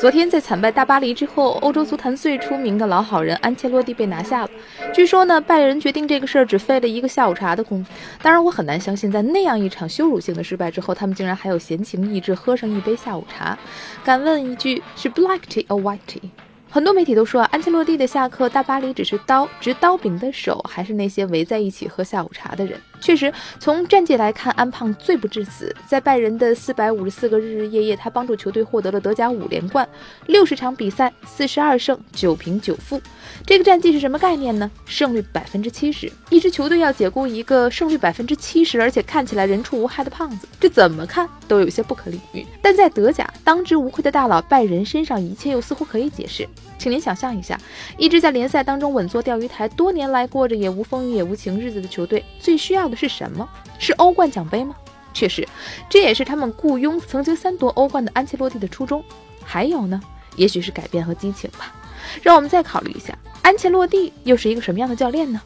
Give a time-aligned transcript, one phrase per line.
[0.00, 4.50] 昨天在惨败大巴黎之后，欧洲足坛最出名的老好人安切洛蒂被拿下了。
[4.92, 7.92] 据说呢，拜仁决定这个事儿只费了一个下午茶的功夫。
[8.20, 13.56] 当然，我很难相信，在那样一场羞辱性的失败之后，他们竟然还有闲情逸致喝上一杯下午茶。
[14.02, 16.28] 敢问一句，是 black tea or white tea？
[16.68, 22.80] 很多媒体都说啊，安切洛蒂的下课大巴黎只是刀，执刀柄的手还是那些围在一起喝下午茶的人。
[23.02, 25.74] 确实，从战绩来看，安胖罪不至死。
[25.88, 29.86] 在拜仁的四百五十四个日日夜夜，他帮助球队获得了德甲五连冠，
[30.26, 33.02] 六十场比赛，四十二胜九平九负。
[33.44, 34.70] 这个战绩是什么概念呢？
[34.86, 36.10] 胜率百分之七十。
[36.30, 42.46] 一支球队要解雇一个胜率百分之七十，而且看起来人畜无害的胖子，这怎么看都有些不可理喻。
[42.62, 46.48] 但在德甲当之无愧的大佬拜仁身上，一切又似乎可以解释。
[46.78, 47.58] 请您想象一下，
[47.96, 53.48] 一支在联赛当中稳坐钓鱼台，多年来过着也无风雨也无晴日子的球队，最需要是什么？
[53.78, 54.74] 是欧冠奖杯吗？
[55.14, 55.46] 确实，
[55.90, 59.04] 这也是他们雇佣曾经三夺欧冠的安切洛蒂的初衷。
[59.44, 60.00] 还有呢？
[60.36, 61.74] 也许是改变和激情吧。
[62.22, 65.40] 让我们再考虑一下，安切洛蒂又是一个什么样的教练呢？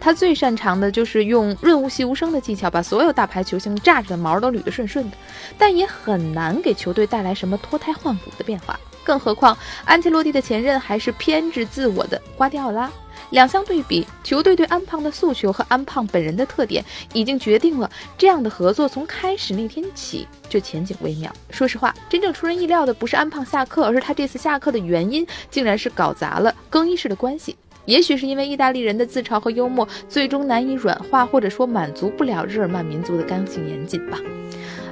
[0.00, 5.16] 他最擅长的就是用润物细无声的技巧，把所有大牌球星炸着的毛都捋得顺顺的，
[5.58, 8.78] 但也很难给球队带来什么脱胎换骨的变化。
[9.02, 12.88] 更何况，安切洛蒂的前任还是偏执自我的瓜迪奥拉。
[13.30, 21.32] 两相对比，球队对安胖的诉求和安胖本人的特点，已经决定了这样的合作从开始那天起就前景微妙。
[21.50, 27.56] 说实话，真正出人意料的不是安胖下课，而是他这次下课的原因，竟然是搞砸了更衣室的关系。
[27.84, 34.18] 也许是因为意大利人的自嘲和幽默，最终难以软化或者说满足不了日耳曼民族的刚性严谨吧。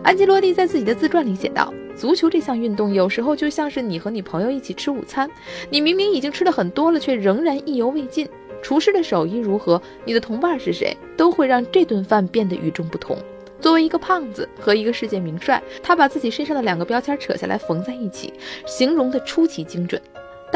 [0.03, 1.73] 安吉洛蒂在自己的自传里写道。
[1.97, 5.29] 足球这项运动有时候就像是你和你朋友一起吃午餐，
[5.71, 8.29] 你明明已经吃的很多了，却仍然意犹未尽。
[8.63, 13.17] 厨师的手艺如何，你的同伴是谁，都会让这顿饭变得与众不同。
[13.61, 18.35] 作为一个胖子和一个世界名帅，他把自己身上的两个标签扯下来缝在一起，
[18.67, 20.01] 形容的出奇精准。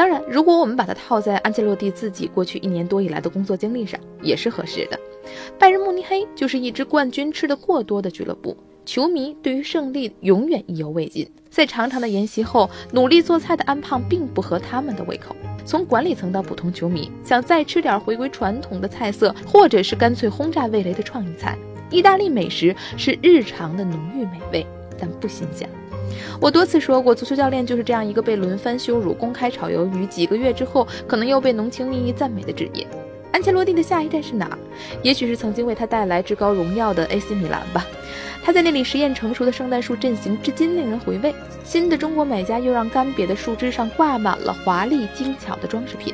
[0.01, 4.99] 当然，如果我们把它套在安切洛蒂自己过去一年多以来的工作经历上，也是合适的。
[5.59, 8.57] 拜仁慕尼黑就是一支冠军吃的过多的俱乐部。
[8.83, 15.35] 球迷对于胜利永远意犹未尽，在长长的研习后，努力做菜的安胖并不合他们的胃口。
[15.65, 21.55] 从管理层到普通球迷，想再吃点回归传统的菜色，或者是干脆轰炸味蕾的创意菜。
[21.91, 24.65] 意大利美食是日常的浓郁美味，
[24.97, 25.69] 但不新鲜。
[26.39, 32.87] 我多次说过，足球教练就是这样一个被轮番羞辱、公开炒鱿鱼，几个月之后可能又被浓情蜜意赞美的职业。
[33.31, 34.57] 安切洛蒂的下一站是哪？
[35.01, 37.85] 也许是曾经为他带来至高荣耀的 AC 米兰吧。
[38.43, 41.33] 他在那里实验成熟的圣诞树阵型，至今令人回味。
[41.63, 46.13] 新的中国买家又让干瘪的树枝上挂满了华丽精巧的装饰品。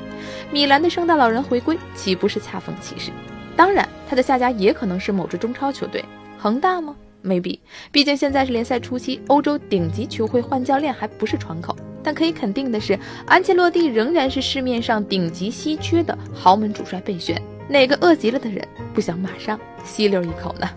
[0.52, 3.12] 米兰的圣诞老人回归，岂不是恰逢其时？
[3.56, 6.04] 当然，他的下家也可能是某支中超球队，
[6.38, 6.96] 恒大吗
[7.28, 7.60] ？Maybe，
[7.92, 11.76] 毕竟现在是联赛初期，欧洲顶级球会换教练还不是窗口。
[12.02, 17.42] 但可以肯定的是，安切洛蒂仍然是市面上顶级稀缺的豪门主帅备选。
[17.68, 20.70] 哪个饿极了的人不想马上吸溜一口呢？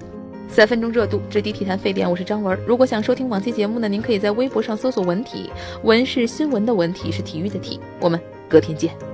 [0.49, 2.11] 三分钟热度，直抵体坛沸点。
[2.11, 2.59] 我是张文。
[2.67, 5.49] 如果想收听往期节目呢，您可以在微博上搜索“文体”，
[5.85, 7.79] 文是新闻的文，体是体育的体。
[8.01, 9.10] 我们隔天见。